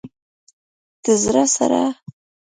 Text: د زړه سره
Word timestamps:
د 1.03 1.05
زړه 1.23 1.43
سره 1.55 1.83